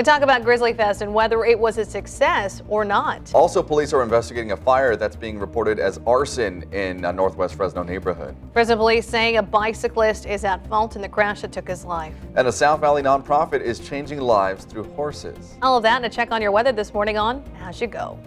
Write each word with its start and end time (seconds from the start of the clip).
We 0.00 0.04
talk 0.04 0.22
about 0.22 0.44
Grizzly 0.44 0.72
Fest 0.72 1.02
and 1.02 1.12
whether 1.12 1.44
it 1.44 1.58
was 1.58 1.76
a 1.76 1.84
success 1.84 2.62
or 2.68 2.86
not. 2.86 3.30
Also, 3.34 3.62
police 3.62 3.92
are 3.92 4.02
investigating 4.02 4.52
a 4.52 4.56
fire 4.56 4.96
that's 4.96 5.14
being 5.14 5.38
reported 5.38 5.78
as 5.78 6.00
arson 6.06 6.64
in 6.72 7.04
a 7.04 7.12
Northwest 7.12 7.54
Fresno 7.54 7.82
neighborhood. 7.82 8.34
Fresno 8.54 8.76
police 8.76 9.06
saying 9.06 9.36
a 9.36 9.42
bicyclist 9.42 10.24
is 10.24 10.42
at 10.42 10.66
fault 10.68 10.96
in 10.96 11.02
the 11.02 11.08
crash 11.10 11.42
that 11.42 11.52
took 11.52 11.68
his 11.68 11.84
life. 11.84 12.14
And 12.34 12.48
a 12.48 12.52
South 12.52 12.80
Valley 12.80 13.02
nonprofit 13.02 13.60
is 13.60 13.78
changing 13.78 14.22
lives 14.22 14.64
through 14.64 14.84
horses. 14.84 15.58
All 15.60 15.76
of 15.76 15.82
that 15.82 15.96
and 15.96 16.06
a 16.06 16.08
check 16.08 16.32
on 16.32 16.40
your 16.40 16.50
weather 16.50 16.72
this 16.72 16.94
morning 16.94 17.18
on 17.18 17.44
As 17.60 17.78
You 17.78 17.86
Go. 17.86 18.18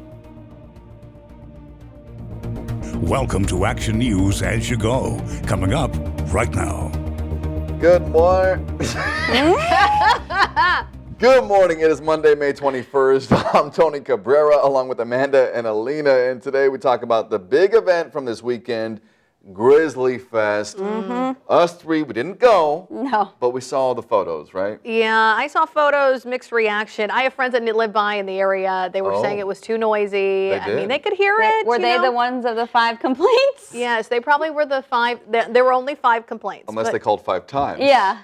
Welcome 2.97 3.47
to 3.47 3.65
Action 3.65 3.97
News 3.97 4.43
as 4.43 4.69
you 4.69 4.77
go. 4.77 5.19
Coming 5.47 5.73
up 5.73 5.91
right 6.31 6.53
now. 6.53 6.89
Good 7.79 8.07
morning. 8.09 8.77
Good 11.23 11.45
morning. 11.45 11.79
It 11.79 11.89
is 11.89 12.01
Monday, 12.01 12.35
May 12.35 12.51
21st. 12.51 13.53
I'm 13.55 13.71
Tony 13.71 14.01
Cabrera 14.01 14.57
along 14.61 14.89
with 14.89 14.99
Amanda 14.99 15.55
and 15.55 15.65
Alina. 15.65 16.13
And 16.13 16.41
today 16.41 16.67
we 16.67 16.77
talk 16.77 17.01
about 17.01 17.29
the 17.29 17.39
big 17.39 17.73
event 17.73 18.11
from 18.11 18.25
this 18.25 18.43
weekend, 18.43 18.99
Grizzly 19.53 20.17
Fest. 20.17 20.75
Mm-hmm. 20.75 21.39
Us 21.49 21.75
three, 21.77 22.03
we 22.03 22.11
didn't 22.13 22.39
go. 22.39 22.89
No. 22.91 23.31
But 23.39 23.51
we 23.51 23.61
saw 23.61 23.93
the 23.93 24.01
photos, 24.01 24.53
right? 24.53 24.81
Yeah, 24.83 25.33
I 25.37 25.47
saw 25.47 25.65
photos, 25.65 26.25
mixed 26.25 26.51
reaction. 26.51 27.09
I 27.09 27.21
have 27.23 27.33
friends 27.33 27.53
that 27.53 27.63
live 27.63 27.93
by 27.93 28.15
in 28.15 28.25
the 28.25 28.37
area. 28.37 28.89
They 28.91 29.01
were 29.01 29.13
Oh. 29.13 29.21
saying 29.21 29.39
it 29.39 29.47
was 29.47 29.61
too 29.61 29.77
noisy. 29.77 30.49
They 30.49 30.59
I 30.59 30.75
mean, 30.75 30.89
they 30.89 30.99
could 30.99 31.13
hear 31.13 31.39
it. 31.39 31.65
Were 31.65 31.77
you 31.77 31.83
they 31.83 31.95
know? 31.95 32.03
the 32.03 32.11
ones 32.11 32.43
of 32.45 32.57
the 32.57 32.67
five 32.67 32.99
complaints? 32.99 33.71
Yes, 33.73 34.09
they 34.09 34.19
probably 34.19 34.49
were 34.49 34.65
the 34.65 34.81
five. 34.81 35.21
There, 35.29 35.47
there 35.47 35.63
were 35.63 35.71
only 35.71 35.95
five 35.95 36.27
complaints. 36.27 36.65
Unless 36.67 36.87
but- 36.87 36.91
they 36.91 36.99
called 36.99 37.23
five 37.23 37.47
times. 37.47 37.79
Yeah. 37.79 38.17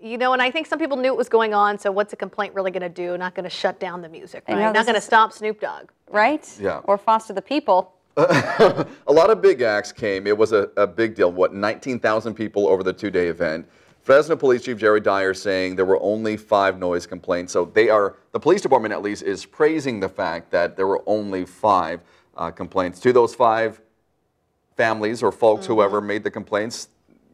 You 0.00 0.16
know, 0.16 0.32
and 0.32 0.40
I 0.40 0.50
think 0.50 0.66
some 0.66 0.78
people 0.78 0.96
knew 0.96 1.12
it 1.12 1.16
was 1.16 1.28
going 1.28 1.54
on. 1.54 1.78
So 1.78 1.90
what's 1.90 2.12
a 2.12 2.16
complaint 2.16 2.54
really 2.54 2.70
going 2.70 2.82
to 2.82 2.88
do? 2.88 3.18
Not 3.18 3.34
going 3.34 3.44
to 3.44 3.50
shut 3.50 3.80
down 3.80 4.00
the 4.00 4.08
music, 4.08 4.44
right? 4.48 4.56
know, 4.56 4.72
Not 4.72 4.86
going 4.86 4.94
to 4.94 5.00
stop 5.00 5.32
Snoop 5.32 5.60
Dogg. 5.60 5.90
Right? 6.10 6.48
Yeah. 6.60 6.80
Or 6.84 6.96
foster 6.96 7.32
the 7.32 7.42
people. 7.42 7.94
a 8.16 8.86
lot 9.08 9.30
of 9.30 9.40
big 9.40 9.62
acts 9.62 9.92
came. 9.92 10.26
It 10.26 10.36
was 10.36 10.52
a, 10.52 10.70
a 10.76 10.86
big 10.86 11.14
deal. 11.14 11.30
What, 11.30 11.54
19,000 11.54 12.34
people 12.34 12.68
over 12.68 12.82
the 12.82 12.92
two 12.92 13.10
day 13.10 13.28
event. 13.28 13.68
Fresno 14.02 14.36
Police 14.36 14.62
Chief 14.62 14.78
Jerry 14.78 15.00
Dyer 15.00 15.34
saying 15.34 15.76
there 15.76 15.84
were 15.84 16.02
only 16.02 16.36
five 16.36 16.78
noise 16.78 17.06
complaints. 17.06 17.52
So 17.52 17.66
they 17.66 17.90
are, 17.90 18.16
the 18.32 18.40
police 18.40 18.62
department 18.62 18.92
at 18.92 19.02
least, 19.02 19.22
is 19.22 19.44
praising 19.44 20.00
the 20.00 20.08
fact 20.08 20.50
that 20.50 20.76
there 20.76 20.86
were 20.86 21.02
only 21.06 21.44
five 21.44 22.00
uh, 22.36 22.50
complaints. 22.50 23.00
To 23.00 23.12
those 23.12 23.34
five 23.34 23.80
families 24.76 25.22
or 25.22 25.30
folks, 25.30 25.66
whoever 25.66 26.00
made 26.00 26.24
the 26.24 26.30
complaints, 26.30 26.88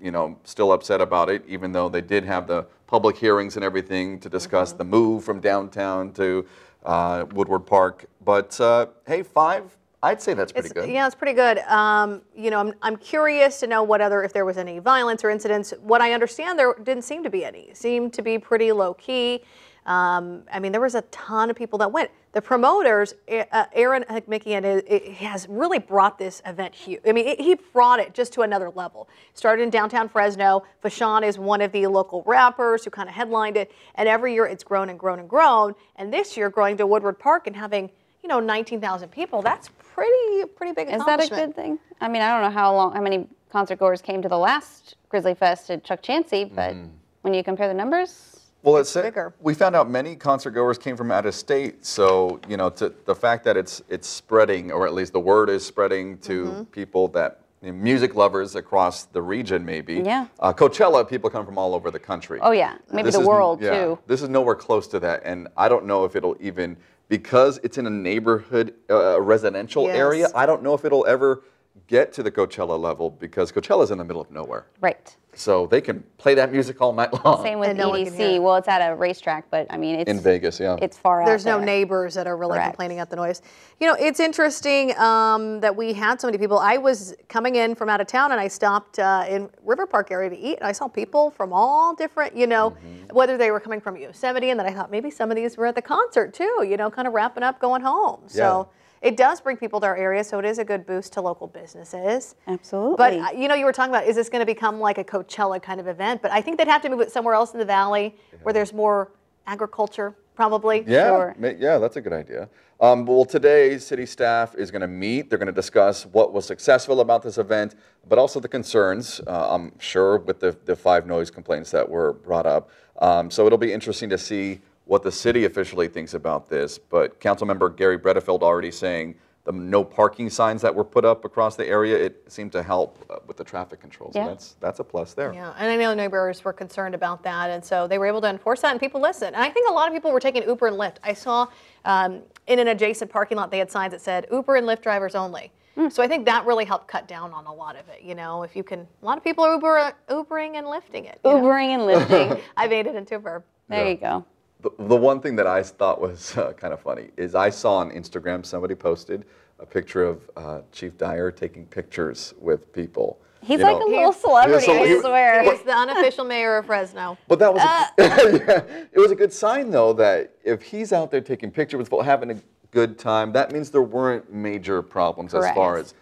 you 0.05 0.11
know, 0.11 0.39
still 0.45 0.71
upset 0.71 1.01
about 1.01 1.31
it, 1.31 1.43
even 1.49 1.73
though 1.73 1.89
they 1.89 2.03
did 2.03 2.25
have 2.25 2.47
the 2.47 2.67
public 2.87 3.17
hearings 3.17 3.57
and 3.57 3.65
everything 3.65 4.21
to 4.21 4.29
discuss 4.29 4.73
the 4.73 4.85
move 4.85 5.25
from 5.25 5.41
downtown 5.41 6.13
to 6.13 6.47
uh, 6.85 7.25
Woodward 7.33 7.65
Park. 7.65 8.05
But 8.23 8.61
uh, 8.61 8.89
hey, 9.07 9.23
five, 9.23 9.75
I'd 10.03 10.21
say 10.21 10.35
that's 10.35 10.53
pretty 10.53 10.67
It's, 10.67 10.75
good. 10.75 10.91
Yeah, 10.91 11.07
it's 11.07 11.15
pretty 11.15 11.33
good. 11.33 11.59
Um, 11.61 12.21
you 12.37 12.51
know, 12.51 12.61
I'm, 12.61 12.75
I'm 12.83 12.97
curious 12.97 13.59
to 13.61 13.67
know 13.67 13.83
what 13.83 14.03
other, 14.03 14.23
if 14.23 14.35
there 14.35 14.45
was 14.45 14.59
any 14.59 14.79
violence 14.79 15.25
or 15.25 15.31
incidents. 15.31 15.73
What 15.81 16.03
I 16.03 16.13
understand, 16.13 16.59
there 16.59 16.75
didn't 16.75 17.05
seem 17.05 17.23
to 17.23 17.31
be 17.31 17.43
any. 17.43 17.61
It 17.61 17.79
seemed 17.79 18.13
to 18.13 18.21
be 18.21 18.39
pretty 18.39 18.73
low 18.73 18.93
key. 18.93 19.41
Um, 19.87 20.43
I 20.53 20.61
mean, 20.61 20.73
there 20.73 20.81
was 20.81 20.95
a 20.95 21.03
ton 21.03 21.51
of 21.51 21.57
people 21.57 21.79
that 21.81 21.93
went. 21.93 22.11
The 22.33 22.41
promoters, 22.43 23.15
uh, 23.31 23.67
Aaron 23.75 24.05
Hikmikian, 24.11 24.65
is- 24.65 24.83
eh, 24.89 25.13
has 25.13 25.47
really 25.49 25.79
brought 25.79 26.19
this 26.19 26.43
event 26.47 26.75
huge. 26.75 27.01
I 27.07 27.13
mean, 27.13 27.27
it, 27.29 27.41
he 27.41 27.55
brought 27.55 28.01
it 28.01 28.13
just 28.15 28.33
to 28.33 28.43
another 28.43 28.71
level. 28.71 29.09
Started 29.35 29.63
in 29.63 29.71
downtown 29.71 30.09
Fresno. 30.09 30.65
Fashawn 30.83 31.23
is 31.23 31.39
one 31.39 31.61
of 31.61 31.71
the 31.73 31.87
local 31.87 32.23
rappers 32.27 32.85
who 32.85 32.91
kind 32.91 33.09
of 33.09 33.15
headlined 33.15 33.57
it. 33.57 33.71
And 33.95 34.09
every 34.09 34.33
year 34.35 34.47
it's 34.47 34.65
grown 34.65 34.89
and 34.89 34.99
grown 34.99 35.21
and 35.21 35.29
grown. 35.29 35.75
And 35.97 36.13
this 36.13 36.37
year, 36.37 36.51
growing 36.51 36.77
to 36.79 36.87
Woodward 36.87 37.19
Park 37.19 37.47
and 37.47 37.55
having, 37.55 37.91
you 38.23 38.29
know, 38.29 38.41
19,000 38.41 39.11
people, 39.11 39.43
that's 39.43 39.69
pretty, 39.95 40.45
pretty 40.57 40.73
big 40.73 40.89
Is 40.89 41.05
that 41.05 41.23
a 41.23 41.29
good 41.29 41.55
thing? 41.55 41.79
I 42.01 42.09
mean, 42.09 42.23
I 42.23 42.33
don't 42.33 42.43
know 42.43 42.59
how 42.59 42.75
long, 42.75 42.95
how 42.95 43.01
many 43.03 43.29
concert 43.51 43.79
goers 43.79 44.03
came 44.03 44.23
to 44.23 44.29
the 44.29 44.39
last 44.39 44.97
Grizzly 45.09 45.35
Fest 45.35 45.71
at 45.71 45.85
Chukchansi, 45.85 46.53
but 46.53 46.75
Mm-hmm. 46.75 46.89
when 47.23 47.35
you 47.35 47.45
compare 47.45 47.69
the 47.69 47.75
numbers, 47.75 48.44
Well, 48.65 48.79
it's 48.79 48.95
bigger. 48.95 49.35
We 49.41 49.53
found 49.53 49.77
out 49.77 49.91
many 49.91 50.17
concert 50.17 50.53
goers 50.53 50.79
came 50.79 50.97
from 50.97 51.11
out 51.13 51.27
of 51.27 51.35
state, 51.35 51.85
so 51.85 52.41
you 52.49 52.57
know, 52.57 52.71
to, 52.71 52.95
the 53.05 53.15
fact 53.15 53.45
that 53.45 53.59
it's 53.59 53.83
it's 53.91 54.09
spreading, 54.09 54.73
or 54.73 54.87
at 54.87 54.95
least 54.95 55.13
the 55.13 55.21
word 55.21 55.51
is 55.51 55.65
spreading 55.65 56.17
to 56.21 56.45
Mm-hmm. 56.47 56.63
people 56.65 57.09
that 57.09 57.41
you 57.63 57.73
know, 57.73 57.79
music 57.79 58.15
lovers 58.15 58.57
across 58.57 59.05
the 59.05 59.21
region, 59.21 59.65
maybe. 59.67 59.97
Yeah. 60.05 60.27
Uh, 60.41 60.53
Coachella, 60.55 61.07
people 61.07 61.29
come 61.29 61.45
from 61.45 61.59
all 61.59 61.75
over 61.75 61.91
the 61.91 61.99
country. 61.99 62.39
Oh, 62.43 62.53
yeah. 62.53 62.77
Maybe 62.91 63.05
This 63.07 63.15
the 63.17 63.21
is- 63.21 63.27
world, 63.27 63.61
yeah, 63.63 63.71
too. 63.85 63.99
This 64.07 64.23
is 64.23 64.29
nowhere 64.31 64.55
close 64.55 64.87
to 64.89 65.01
that, 65.01 65.21
and 65.25 65.47
I 65.59 65.69
don't 65.69 65.85
know 65.85 66.05
if 66.07 66.17
it'll 66.17 66.37
even 66.41 66.77
because 67.09 67.61
it's 67.63 67.77
in 67.77 67.87
a 67.87 67.91
neighborhood, 67.91 68.73
uh, 68.89 69.21
residential 69.21 69.85
Yes. 69.85 69.97
area. 69.97 70.29
I 70.35 70.47
don't 70.47 70.63
know 70.63 70.73
if 70.73 70.87
it'll 70.87 71.05
ever 71.07 71.43
get 71.87 72.15
to 72.15 72.23
the 72.23 72.31
Coachella 72.31 72.81
level 72.81 73.11
because 73.11 73.53
Coachella's 73.53 73.91
in 73.91 73.99
the 73.99 74.05
middle 74.05 74.23
of 74.23 74.31
nowhere. 74.31 74.65
right. 74.81 75.15
So 75.37 75.67
they 75.67 75.81
can 75.81 76.03
play 76.19 76.35
that 76.35 76.53
music 76.53 76.81
all 76.81 76.93
night 76.93 77.13
long. 77.25 77.43
Same 77.43 77.59
with 77.59 77.71
And 77.71 77.79
no 77.79 77.91
one 77.91 78.05
can 78.05 78.15
hear 78.15 78.29
EDC. 78.39 78.43
Well, 78.43 78.57
it's 78.57 78.69
at 78.69 78.81
a 78.91 78.95
racetrack, 78.95 79.51
but 79.51 79.67
I 79.71 79.77
mean, 79.77 79.97
it's 80.01 80.11
in 80.11 80.21
Vegas, 80.21 80.59
yeah. 80.61 80.77
It's 80.81 80.97
far 80.99 81.23
out. 81.23 81.27
There's 81.27 81.45
no 81.45 81.57
there. 81.59 81.67
neighbors 81.67 82.15
that 82.15 82.27
are 82.27 82.37
really 82.37 82.55
Correct. 82.55 82.71
complaining 82.71 82.99
at 82.99 83.11
the 83.11 83.17
noise. 83.17 83.43
You 83.81 83.87
know, 83.87 83.95
it's 83.99 84.21
interesting 84.21 84.97
um, 84.99 85.61
that 85.61 85.75
we 85.75 85.93
had 85.93 86.21
so 86.21 86.29
many 86.29 86.39
people. 86.39 86.59
I 86.59 86.77
was 86.77 87.15
coming 87.29 87.57
in 87.57 87.75
from 87.75 87.89
out 87.89 88.01
of 88.01 88.07
town 88.07 88.33
and 88.33 88.41
I 88.41 88.49
stopped 88.49 88.99
uh, 88.99 89.25
in 89.29 89.51
River 89.65 89.87
Park 89.87 90.11
area 90.11 90.31
to 90.31 90.39
eat. 90.39 90.59
And 90.59 90.67
I 90.67 90.73
saw 90.73 90.89
people 90.89 91.31
from 91.31 91.53
all 91.53 91.95
different, 91.95 92.37
you 92.37 92.47
know, 92.47 92.71
Mm-hmm. 92.71 93.15
whether 93.15 93.37
they 93.37 93.51
were 93.51 93.61
coming 93.61 93.81
from 93.81 93.97
Yosemite, 93.97 94.51
and 94.51 94.59
then 94.59 94.67
I 94.67 94.73
thought 94.73 94.91
maybe 94.91 95.11
some 95.11 95.31
of 95.31 95.37
these 95.37 95.57
were 95.57 95.67
at 95.67 95.75
the 95.75 95.83
concert 95.83 96.33
too. 96.35 96.65
You 96.69 96.77
know, 96.77 96.91
kind 96.91 97.07
of 97.07 97.15
wrapping 97.15 97.43
up, 97.43 97.61
going 97.61 97.83
home. 97.83 98.23
So 98.27 98.69
it 99.05 99.17
does 99.19 99.41
bring 99.41 99.57
people 99.59 99.79
to 99.81 99.87
our 99.87 99.97
area. 99.97 100.25
So 100.25 100.39
it 100.39 100.45
is 100.47 100.59
a 100.59 100.65
good 100.65 100.87
boost 100.87 101.13
to 101.13 101.21
local 101.21 101.47
businesses. 101.47 102.35
Absolutely. 102.49 102.97
But 102.97 103.13
uh, 103.13 103.39
you 103.39 103.47
know, 103.49 103.55
you 103.55 103.67
were 103.67 103.73
talking 103.73 103.93
about 103.95 104.07
is 104.07 104.17
this 104.17 104.29
going 104.31 104.41
to 104.41 104.47
become 104.47 104.81
like 104.81 104.99
a 104.99 105.05
Coachella 105.05 105.63
kind 105.63 105.79
of 105.79 105.87
event? 105.87 106.23
But 106.23 106.33
I 106.33 106.41
think 106.41 106.59
they'd 106.59 106.67
have 106.69 106.83
to 106.83 106.89
move 106.89 107.01
it 107.01 107.13
somewhere 107.13 107.35
else 107.35 107.53
in 107.53 107.59
the 107.59 107.67
valley 107.67 108.17
where 108.43 108.53
there's 108.55 108.73
more 108.73 109.13
agriculture, 109.47 110.17
probably. 110.35 110.85
Yeah, 110.87 111.09
Sure. 111.09 111.37
yeah, 111.59 111.79
that's 111.79 111.97
a 111.97 112.01
good 112.01 112.15
idea. 112.15 112.49
Um, 112.81 113.05
well, 113.07 113.25
today, 113.25 113.79
city 113.79 114.07
staff 114.07 114.55
is 114.57 114.71
going 114.71 114.83
to 114.83 114.89
meet. 114.89 115.29
They're 115.29 115.39
going 115.39 115.47
to 115.47 115.53
discuss 115.53 116.07
what 116.07 116.33
was 116.33 116.45
successful 116.45 117.01
about 117.01 117.23
this 117.23 117.39
event, 117.39 117.77
but 118.09 118.19
also 118.19 118.41
the 118.41 118.49
concerns, 118.49 119.21
uh, 119.27 119.55
I'm 119.55 119.79
sure, 119.79 120.19
with 120.19 120.41
the, 120.41 120.57
the 120.65 120.75
five 120.75 121.07
noise 121.07 121.31
complaints 121.31 121.71
that 121.71 121.89
were 121.89 122.15
brought 122.15 122.47
up. 122.47 122.71
Um, 123.01 123.31
so 123.31 123.47
it'll 123.47 123.59
be 123.59 123.73
interesting 123.73 124.09
to 124.11 124.19
see 124.19 124.61
what 124.87 125.03
the 125.03 125.13
city 125.13 125.45
officially 125.45 125.89
thinks 125.89 126.15
about 126.15 126.49
this. 126.49 126.79
But 126.79 127.21
Councilmember 127.21 127.75
Garry 127.77 127.99
Bredefeld 127.99 128.43
already 128.43 128.71
saying 128.71 129.15
the 129.45 129.53
no 129.53 129.85
parking 129.85 130.31
signs 130.31 130.63
that 130.63 130.75
were 130.75 130.85
put 130.85 131.05
up 131.05 131.25
across 131.27 131.55
the 131.55 131.67
area, 131.67 131.97
it 131.99 132.23
seemed 132.33 132.51
to 132.53 132.63
help 132.63 133.05
uh, 133.11 133.17
with 133.27 133.37
the 133.37 133.45
traffic 133.45 133.79
control. 133.79 134.11
So 134.13 134.19
Yeah. 134.19 134.29
that's, 134.29 134.57
that's 134.61 134.81
a 134.81 134.85
plus 134.85 135.13
there. 135.13 135.35
Yeah, 135.35 135.53
and 135.59 135.71
I 135.71 135.77
know 135.77 135.93
neighbors 135.93 136.43
were 136.45 136.53
concerned 136.55 136.95
about 136.95 137.23
that, 137.25 137.51
and 137.51 137.63
so 137.63 137.87
they 137.87 137.99
were 137.99 138.07
able 138.07 138.23
to 138.23 138.29
enforce 138.31 138.63
that, 138.63 138.71
and 138.71 138.81
people 138.81 139.03
listened. 139.03 139.35
And 139.37 139.45
I 139.45 139.51
think 139.51 139.69
a 139.69 139.73
lot 139.73 139.87
of 139.89 139.93
people 139.95 140.13
were 140.13 140.21
taking 140.21 140.45
Uber 140.49 140.69
and 140.69 140.77
Lyft. 140.77 140.97
I 141.03 141.13
saw 141.13 141.47
um, 141.85 142.23
in 142.47 142.59
an 142.59 142.69
adjacent 142.69 143.11
parking 143.11 143.37
lot 143.37 143.51
they 143.51 143.59
had 143.59 143.71
signs 143.71 143.91
that 143.93 144.01
said 144.01 144.27
Uber 144.33 144.57
and 144.57 144.67
Lyft 144.67 144.81
drivers 144.83 145.15
only. 145.15 145.53
So 145.91 146.05
I 146.05 146.09
think 146.09 146.25
that 146.27 146.47
really 146.47 146.65
helped 146.65 146.87
cut 146.87 147.09
down 147.09 147.33
on 147.33 147.47
a 147.47 147.53
lot 147.53 147.75
of 147.75 147.89
it. 147.89 148.01
You 148.01 148.15
know, 148.15 148.45
if 148.45 148.55
you 148.55 148.63
can, 148.63 148.87
a 149.03 149.05
lot 149.05 149.19
of 149.19 149.25
people 149.25 149.43
are 149.45 149.55
Uber, 149.55 149.93
Ubering 150.09 150.55
and 150.55 150.69
lifting 150.69 151.05
it. 151.07 151.19
you 151.25 151.33
know? 151.33 151.43
Ubering 151.43 151.67
and 151.75 151.85
lifting. 151.85 152.41
I 152.57 152.69
made 152.69 152.87
it 152.87 152.95
into 152.95 153.17
a 153.17 153.19
verb. 153.19 153.43
there 153.69 153.89
you 153.89 153.97
go. 153.97 154.25
The, 154.65 154.71
the 154.85 154.97
one 154.97 155.21
thing 155.21 155.37
that 155.37 155.47
I 155.47 155.63
thought 155.63 156.01
was 156.01 156.37
uh, 156.39 156.55
kind 156.55 156.73
of 156.73 156.81
funny 156.81 157.11
is 157.19 157.35
I 157.35 157.51
saw 157.51 157.77
on 157.77 157.91
Instagram 157.91 158.45
somebody 158.45 158.75
posted 158.75 159.27
a 159.61 159.67
picture 159.67 160.03
of 160.05 160.31
uh, 160.37 160.61
Chief 160.73 160.97
Dyer 160.97 161.31
taking 161.31 161.67
pictures 161.67 162.33
with 162.41 162.73
people. 162.73 163.21
He's 163.43 163.59
you 163.59 163.65
like 163.65 163.79
know. 163.79 163.87
a 163.87 163.91
little 163.91 164.13
celebrity, 164.13 164.65
so 164.65 164.73
I 164.73 165.01
swear. 165.01 165.43
He's 165.43 165.63
the 165.65 165.77
unofficial 165.77 166.25
mayor 166.25 166.57
of 166.57 166.65
Fresno. 166.65 167.19
But 167.29 167.39
that 167.41 167.53
was 167.53 167.63
Uh. 167.63 167.87
a, 167.99 168.03
yeah, 168.03 168.85
it 168.91 168.99
was 168.99 169.11
a 169.11 169.15
good 169.15 169.33
sign 169.35 169.71
though 169.71 169.93
that 169.93 170.33
if 170.43 170.63
he's 170.63 170.95
out 170.95 171.11
there 171.11 171.21
taking 171.21 171.51
pictures 171.51 171.77
with 171.77 171.89
people 171.89 172.03
having 172.03 172.31
a 172.31 172.37
good 172.71 172.99
time, 172.99 173.33
that 173.33 173.53
means 173.53 173.71
there 173.71 173.83
weren't 173.83 174.33
major 174.33 174.81
problems 174.81 175.35
as 175.35 175.45
far 175.55 175.77
as 175.77 175.93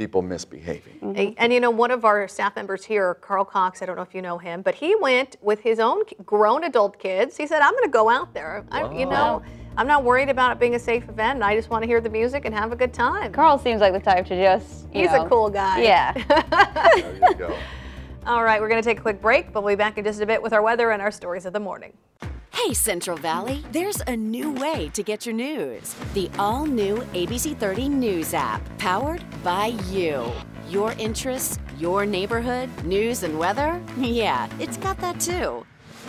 people 0.00 0.22
misbehaving. 0.22 0.94
Mm-hmm. 0.94 1.20
And, 1.20 1.34
and, 1.36 1.52
you 1.52 1.60
know, 1.60 1.70
one 1.70 1.90
of 1.90 2.06
our 2.06 2.26
staff 2.26 2.56
members 2.56 2.86
here, 2.86 3.16
Carl 3.16 3.44
Cox, 3.44 3.82
I 3.82 3.86
don't 3.86 3.96
know 3.96 4.02
if 4.02 4.14
you 4.14 4.22
know 4.22 4.38
him, 4.38 4.62
but 4.62 4.74
he 4.74 4.96
went 4.96 5.36
with 5.42 5.60
his 5.60 5.78
own 5.78 6.04
grown 6.24 6.64
adult 6.64 6.98
kids. 6.98 7.36
He 7.36 7.46
said, 7.46 7.60
I'm 7.60 7.72
going 7.72 7.84
to 7.84 7.90
go 7.90 8.08
out 8.08 8.32
there. 8.32 8.64
I, 8.70 8.90
you 8.94 9.04
know, 9.04 9.42
I'm 9.76 9.86
not 9.86 10.02
worried 10.02 10.30
about 10.30 10.52
it 10.52 10.58
being 10.58 10.74
a 10.74 10.78
safe 10.78 11.06
event. 11.10 11.42
I 11.42 11.54
just 11.54 11.68
want 11.68 11.82
to 11.82 11.86
hear 11.86 12.00
the 12.00 12.08
music 12.08 12.46
and 12.46 12.54
have 12.54 12.72
a 12.72 12.76
good 12.76 12.94
time. 12.94 13.30
Carl 13.30 13.58
seems 13.58 13.82
like 13.82 13.92
the 13.92 14.00
type 14.00 14.24
to 14.28 14.42
just. 14.42 14.86
you 14.94 15.02
He's 15.02 15.12
a 15.12 15.28
cool 15.28 15.50
guy. 15.50 15.82
Yeah. 15.82 16.14
There 16.96 17.14
you 17.14 17.34
go. 17.34 17.54
All 18.26 18.42
right, 18.42 18.58
we're 18.58 18.68
going 18.68 18.82
to 18.82 18.88
take 18.88 18.98
a 18.98 19.02
quick 19.02 19.20
break, 19.20 19.52
but 19.52 19.62
we'll 19.62 19.74
be 19.74 19.78
back 19.78 19.98
in 19.98 20.04
just 20.04 20.22
a 20.22 20.26
bit 20.26 20.42
with 20.42 20.54
our 20.54 20.62
weather 20.62 20.92
and 20.92 21.02
our 21.02 21.10
stories 21.10 21.44
of 21.44 21.52
the 21.52 21.60
morning. 21.60 21.92
Hey, 22.64 22.74
Central 22.74 23.16
Valley, 23.16 23.64
there's 23.72 24.02
a 24.06 24.14
new 24.14 24.52
way 24.52 24.90
to 24.92 25.02
get 25.02 25.24
your 25.24 25.34
news. 25.34 25.94
The 26.12 26.30
all 26.38 26.66
new 26.66 26.96
ABC 27.14 27.56
30 27.56 27.88
News 27.88 28.34
app, 28.34 28.60
powered 28.76 29.24
by 29.42 29.68
you. 29.88 30.30
Your 30.68 30.92
interests, 30.92 31.58
your 31.78 32.04
neighborhood, 32.04 32.68
news, 32.84 33.22
and 33.22 33.38
weather? 33.38 33.80
Yeah, 33.96 34.46
it's 34.58 34.76
got 34.76 34.98
that 34.98 35.18
too. 35.18 35.64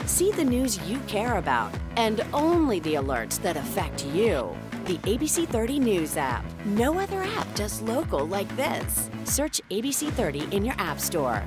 See 0.05 0.31
the 0.33 0.43
news 0.43 0.77
you 0.89 0.99
care 1.07 1.37
about 1.37 1.73
and 1.95 2.19
only 2.33 2.81
the 2.81 2.95
alerts 2.95 3.41
that 3.43 3.55
affect 3.55 4.05
you. 4.07 4.53
The 4.85 4.97
ABC 5.07 5.47
30 5.47 5.79
News 5.79 6.17
app. 6.17 6.43
No 6.65 6.99
other 6.99 7.23
app 7.23 7.55
does 7.55 7.81
local 7.81 8.25
like 8.27 8.53
this. 8.57 9.09
Search 9.23 9.61
ABC 9.69 10.11
30 10.11 10.53
in 10.53 10.65
your 10.65 10.75
App 10.77 10.99
Store. 10.99 11.45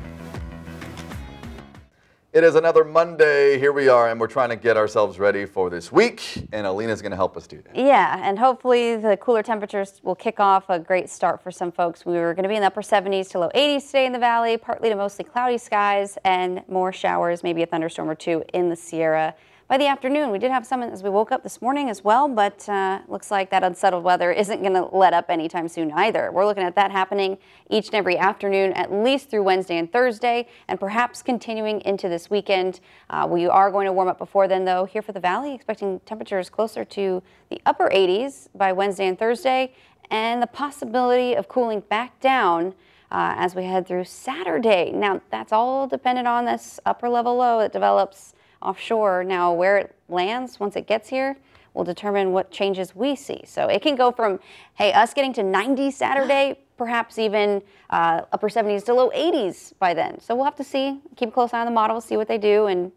It 2.35 2.43
is 2.43 2.57
another 2.57 2.83
Monday. 2.83 3.61
Here 3.61 3.73
we 3.73 3.87
are, 3.87 4.11
and 4.11 4.19
we're 4.19 4.27
trying 4.27 4.49
to 4.49 4.57
get 4.57 4.77
ourselves 4.77 5.21
ready 5.21 5.47
for 5.47 5.71
this 5.71 5.93
week. 5.93 6.49
And 6.51 6.67
Alina's 6.67 7.01
going 7.01 7.13
to 7.13 7.17
help 7.17 7.37
us 7.37 7.47
do 7.47 7.63
that. 7.63 7.77
Yeah, 7.77 8.21
and 8.25 8.37
hopefully 8.37 8.97
the 8.97 9.17
cooler 9.19 9.45
temperatures 9.45 10.01
will 10.03 10.17
kick 10.17 10.41
off 10.41 10.69
a 10.69 10.81
great 10.81 11.09
start 11.09 11.41
for 11.45 11.53
some 11.53 11.71
folks. 11.71 12.05
We 12.05 12.15
were 12.15 12.35
going 12.35 12.43
to 12.43 12.49
be 12.49 12.57
in 12.57 12.61
the 12.63 12.67
upper 12.67 12.83
70s 12.83 13.31
to 13.31 13.39
low 13.39 13.51
80s 13.55 13.87
today 13.87 14.07
in 14.07 14.13
the 14.13 14.19
valley, 14.19 14.57
partly 14.57 14.89
to 14.89 14.97
mostly 14.97 15.25
cloudy 15.25 15.59
skies, 15.59 16.19
and 16.25 16.65
more 16.67 16.91
showers, 16.91 17.45
maybe 17.45 17.63
a 17.63 17.67
thunderstorm 17.67 18.11
or 18.11 18.17
two 18.17 18.43
in 18.53 18.69
the 18.69 18.75
Sierra 18.75 19.37
by 19.67 19.79
the 19.79 19.87
afternoon. 19.87 20.31
We 20.31 20.39
did 20.39 20.51
have 20.51 20.67
some 20.67 20.83
as 20.83 21.03
we 21.03 21.09
woke 21.09 21.33
up 21.33 21.43
this 21.43 21.63
morning 21.63 21.89
as 21.89 22.05
well, 22.05 22.29
but 22.29 22.69
uh, 22.69 23.01
looks 23.09 23.31
like 23.31 23.49
that 23.51 23.65
unsettled 23.65 24.05
weather 24.05 24.31
isn't 24.31 24.61
going 24.61 24.75
to 24.75 24.85
let 24.95 25.15
up 25.15 25.31
anytime 25.31 25.69
soon 25.69 25.91
either. 25.93 26.31
We're 26.31 26.45
looking 26.45 26.63
at 26.63 26.75
that 26.75 26.91
happening 26.91 27.39
each 27.71 27.87
and 27.87 27.95
every 27.95 28.19
afternoon, 28.19 28.75
at 28.75 28.93
least 28.93 29.31
through 29.31 29.43
Wednesday 29.43 29.79
and 29.79 29.91
Thursday, 29.91 30.49
and 30.69 30.79
perhaps 30.79 31.23
continuing 31.23 31.81
into 31.83 32.11
this 32.11 32.29
weekend. 32.29 32.81
Uh, 33.09 33.27
we 33.31 33.47
are 33.47 33.71
going 33.71 33.87
to 33.87 33.93
warm 33.93 34.09
up 34.09 34.19
before 34.19 34.47
then, 34.49 34.67
though. 34.67 34.85
Here 34.85 35.01
for 35.01 35.13
the 35.13 35.21
valley, 35.21 35.55
expecting 35.55 36.01
temperatures 36.01 36.51
closer 36.51 36.85
to 36.85 37.23
the 37.49 37.61
upper 37.65 37.89
80s 37.89 38.49
by 38.55 38.73
Wednesday 38.73 39.07
and 39.07 39.19
Thursday, 39.19 39.73
and 40.11 40.43
the 40.43 40.47
possibility 40.47 41.33
of 41.35 41.49
cooling 41.49 41.81
back 41.81 42.21
down. 42.21 42.75
Uh, 43.11 43.33
as 43.37 43.55
we 43.55 43.63
head 43.63 43.87
through 43.87 44.03
Saturday. 44.03 44.91
Now, 44.91 45.21
that's 45.31 45.53
all 45.53 45.87
dependent 45.87 46.27
on 46.27 46.47
this 46.47 46.81
upper 46.85 47.09
level 47.09 47.37
low 47.37 47.61
that 47.61 47.73
develops 47.73 48.34
offshore. 48.65 49.25
Now, 49.25 49.53
where 49.53 49.77
it 49.79 49.95
lands 50.09 50.59
once 50.59 50.77
it 50.77 50.87
gets 50.87 51.09
here 51.09 51.37
will 51.75 51.85
determine 51.85 52.33
what 52.33 52.51
changes 52.51 52.95
we 52.95 53.17
see. 53.17 53.43
So 53.47 53.67
it 53.69 53.83
can 53.83 53.97
go 53.97 54.13
from, 54.13 54.39
hey, 54.75 54.93
us 54.93 55.13
getting 55.13 55.33
to 55.35 55.43
90 55.43 55.91
Saturday, 55.91 56.59
perhaps 56.77 57.19
even 57.19 57.63
uh, 57.91 58.23
upper 58.33 58.49
70s 58.49 58.85
to 58.87 58.95
low 58.95 59.11
80s 59.11 59.73
by 59.79 59.93
then. 59.93 60.21
So 60.21 60.35
we'll 60.37 60.45
have 60.45 60.55
to 60.57 60.65
see, 60.65 61.01
keep 61.17 61.31
a 61.31 61.33
close 61.33 61.53
eye 61.53 61.61
on 61.61 61.67
the 61.67 61.73
models, 61.73 62.05
see 62.05 62.17
what 62.17 62.29
they 62.29 62.39
do, 62.39 62.67
and 62.67 62.93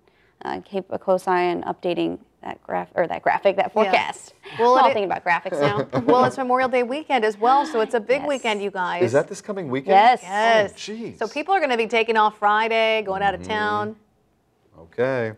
uh, 0.46 0.62
keep 0.64 0.86
a 0.92 1.00
close 1.00 1.28
eye 1.28 1.50
on 1.50 1.64
updating 1.64 2.20
that 2.44 2.62
graph 2.62 2.90
or 2.94 3.08
that 3.08 3.24
graphic, 3.24 3.56
that 3.56 3.74
forecast. 3.74 4.36
Well, 4.60 4.76
I'm 4.76 4.84
all 4.84 4.90
it- 4.92 4.94
thinking 4.94 5.12
about 5.12 5.26
graphics 5.26 5.60
now. 5.60 5.88
well, 6.06 6.24
it's 6.26 6.38
Memorial 6.38 6.70
Day 6.70 6.84
weekend 6.84 7.26
as 7.26 7.36
well, 7.38 7.66
so 7.66 7.82
it's 7.82 7.96
a 7.96 8.00
big 8.00 8.22
Yes. 8.22 8.28
weekend, 8.30 8.62
you 8.62 8.70
guys. 8.70 9.02
Is 9.02 9.12
that 9.14 9.28
this 9.28 9.42
coming 9.42 9.70
weekend? 9.70 9.90
Yes. 9.96 10.22
Yes. 10.22 10.90
Oh. 10.90 11.14
So 11.18 11.28
people 11.34 11.56
are 11.56 11.60
going 11.60 11.72
to 11.72 11.78
be 11.78 11.88
taking 11.88 12.16
off 12.16 12.38
Friday, 12.38 13.02
going 13.02 13.24
out 13.24 13.34
of 13.34 13.40
Mm-hmm. 13.42 13.50
town. 13.50 13.96
Okay. 14.94 15.34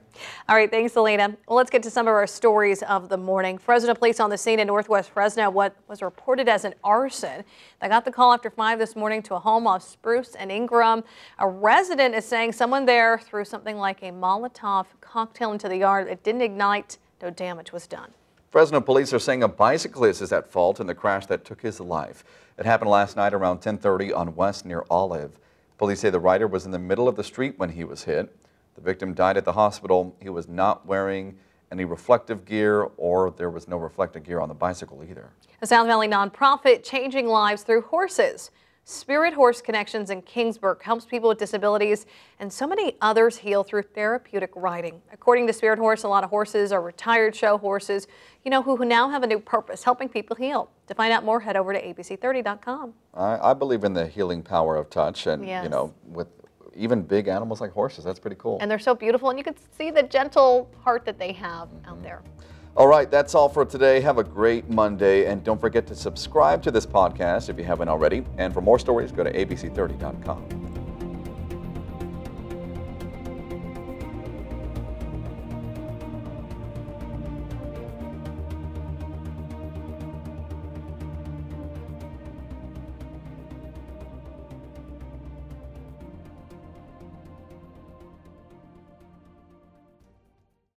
All 0.48 0.56
right, 0.56 0.70
thanks, 0.70 0.96
Alina. 0.96 1.36
Well, 1.48 1.58
let's 1.58 1.70
get 1.70 1.84
to 1.84 1.90
some 1.90 2.08
of 2.08 2.14
our 2.14 2.28
stories 2.28 2.82
of 2.84 3.10
the 3.10 3.18
morning. 3.18 3.58
Fresno 3.58 3.94
police 3.94 4.20
on 4.20 4.30
the 4.30 4.38
scene 4.38 4.60
in 4.60 4.68
Northwest 4.68 5.10
Fresno, 5.10 5.50
what 5.50 5.76
was 5.88 6.02
reported 6.02 6.48
as 6.48 6.66
an 6.66 6.76
arson. 6.84 7.44
They 7.82 7.88
got 7.88 8.06
the 8.06 8.12
call 8.12 8.34
after 8.34 8.50
5 8.50 8.80
this 8.80 8.96
morning 8.96 9.22
to 9.24 9.36
a 9.36 9.40
home 9.40 9.68
off 9.68 9.84
Spruce 9.84 10.36
and 10.36 10.52
Ingram. 10.52 11.04
A 11.40 11.48
resident 11.48 12.16
is 12.16 12.26
saying 12.26 12.54
someone 12.54 12.86
there 12.86 13.18
threw 13.18 13.44
something 13.44 13.78
like 13.78 14.02
a 14.02 14.12
Molotov 14.12 14.86
cocktail 15.02 15.52
into 15.52 15.68
the 15.68 15.78
yard. 15.78 16.08
It 16.08 16.24
didn't 16.24 16.42
ignite, 16.42 16.98
no 17.22 17.30
damage 17.30 17.74
was 17.74 17.88
done. 17.88 18.12
Fresno 18.52 18.82
police 18.82 19.14
are 19.14 19.20
saying 19.20 19.44
a 19.44 19.48
bicyclist 19.48 20.22
is 20.22 20.32
at 20.32 20.52
fault 20.52 20.80
in 20.80 20.88
the 20.88 20.96
crash 20.96 21.26
that 21.28 21.46
took 21.46 21.62
his 21.62 21.80
life. 21.80 22.24
It 22.58 22.66
happened 22.66 22.90
last 22.90 23.16
night 23.16 23.34
around 23.34 23.60
10:30 23.62 24.12
on 24.14 24.36
West 24.36 24.66
near 24.66 24.86
Olive. 24.90 25.38
Police 25.78 26.00
say 26.00 26.10
the 26.10 26.20
rider 26.20 26.48
was 26.48 26.66
in 26.66 26.72
the 26.72 26.80
middle 26.80 27.08
of 27.08 27.16
the 27.16 27.24
street 27.24 27.56
when 27.58 27.70
he 27.70 27.84
was 27.84 28.04
hit. 28.04 28.36
The 28.80 28.86
victim 28.86 29.14
died 29.14 29.36
at 29.36 29.44
the 29.44 29.52
hospital. 29.52 30.16
He 30.22 30.30
was 30.30 30.48
not 30.48 30.86
wearing 30.86 31.38
any 31.70 31.84
reflective 31.84 32.46
gear, 32.46 32.88
or 32.96 33.30
there 33.32 33.50
was 33.50 33.68
no 33.68 33.76
reflective 33.76 34.24
gear 34.24 34.40
on 34.40 34.48
the 34.48 34.56
bicycle 34.56 35.04
either. 35.04 35.32
A 35.62 35.68
South 35.68 35.86
Valley 35.86 36.08
nonprofit 36.08 36.82
changing 36.82 37.28
lives 37.28 37.64
through 37.64 37.82
horses. 37.82 38.52
Spirit 38.86 39.34
Horse 39.34 39.62
Connections 39.62 40.10
in 40.10 40.22
Kingsburg 40.22 40.82
helps 40.82 41.04
people 41.04 41.28
with 41.28 41.38
disabilities, 41.38 42.06
and 42.40 42.52
so 42.52 42.66
many 42.66 42.96
others 43.02 43.36
heal 43.36 43.66
through 43.66 43.84
therapeutic 43.84 44.52
riding. 44.56 45.02
According 45.12 45.46
to 45.48 45.54
Spirit 45.54 45.78
Horse, 45.78 46.04
a 46.04 46.08
lot 46.08 46.24
of 46.24 46.30
horses 46.30 46.72
are 46.72 46.82
retired 46.82 47.36
show 47.36 47.58
horses, 47.58 48.08
you 48.46 48.50
know, 48.50 48.64
who, 48.64 48.78
who 48.78 48.86
now 48.86 49.10
have 49.10 49.24
a 49.24 49.28
new 49.28 49.40
purpose, 49.40 49.84
helping 49.84 50.08
people 50.08 50.38
heal. 50.38 50.72
To 50.88 50.96
find 50.96 51.12
out 51.12 51.26
more, 51.26 51.42
head 51.42 51.58
over 51.58 51.74
to 51.74 51.82
abc30.com. 51.82 52.94
I, 53.14 53.52
I 53.52 53.54
believe 53.54 53.84
in 53.84 53.94
the 53.94 54.08
healing 54.08 54.42
power 54.42 54.78
of 54.78 54.90
touch, 54.90 55.28
and 55.28 55.46
you 55.46 55.70
know, 55.70 55.94
with 56.06 56.30
even 56.76 57.02
big 57.02 57.28
animals 57.28 57.62
like 57.62 57.72
horses, 57.72 58.04
that's 58.04 58.20
pretty 58.20 58.38
cool. 58.38 58.58
And 58.62 58.70
they're 58.70 58.80
so 58.80 58.96
beautiful, 58.96 59.30
and 59.30 59.38
you 59.38 59.44
can 59.44 59.56
see 59.78 59.92
the 59.92 60.04
gentle 60.04 60.70
heart 60.84 61.06
that 61.06 61.18
they 61.18 61.32
have 61.34 61.70
out 61.86 61.96
mm-hmm. 61.96 62.04
there. 62.04 62.22
All 62.76 62.88
right, 62.88 63.10
that's 63.10 63.36
all 63.36 63.50
for 63.50 63.66
today. 63.66 64.00
Have 64.00 64.20
a 64.20 64.24
great 64.24 64.70
Monday, 64.70 65.26
and 65.26 65.44
don't 65.44 65.60
forget 65.60 65.86
to 65.88 65.96
subscribe 65.96 66.62
to 66.64 66.72
this 66.72 66.86
podcast 66.86 67.50
if 67.50 67.58
you 67.58 67.66
haven't 67.66 67.90
already. 67.90 68.24
And 68.38 68.54
for 68.54 68.62
more 68.62 68.80
stories, 68.80 69.12
go 69.12 69.24
to 69.24 69.34
abc30.com. 69.34 70.69